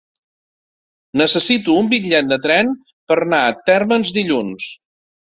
Necessito 1.21 1.75
un 1.81 1.91
bitllet 1.91 2.31
de 2.31 2.39
tren 2.45 2.71
per 3.11 3.17
anar 3.25 3.41
a 3.49 3.53
Térmens 3.69 4.11
dilluns. 4.17 4.71